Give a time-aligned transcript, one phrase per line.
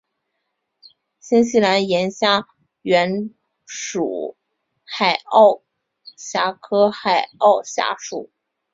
[1.19, 2.47] 新西兰岩虾
[2.81, 3.29] 原
[3.67, 4.35] 属
[4.83, 5.61] 海螯
[6.17, 8.31] 虾科海螯虾属。